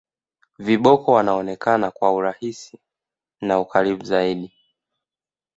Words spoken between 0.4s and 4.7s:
viboko wanaonekana kwa urahisi na ukaribu zaidi